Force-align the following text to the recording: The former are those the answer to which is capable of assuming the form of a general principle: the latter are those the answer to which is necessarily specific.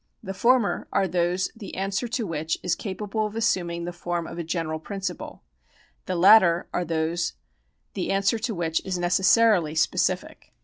The 0.23 0.33
former 0.33 0.87
are 0.91 1.07
those 1.07 1.51
the 1.55 1.75
answer 1.75 2.07
to 2.07 2.25
which 2.25 2.57
is 2.63 2.73
capable 2.73 3.27
of 3.27 3.35
assuming 3.35 3.85
the 3.85 3.93
form 3.93 4.25
of 4.25 4.39
a 4.39 4.43
general 4.43 4.79
principle: 4.79 5.43
the 6.07 6.15
latter 6.15 6.67
are 6.73 6.83
those 6.83 7.33
the 7.93 8.09
answer 8.11 8.39
to 8.39 8.55
which 8.55 8.83
is 8.83 8.97
necessarily 8.97 9.75
specific. 9.75 10.53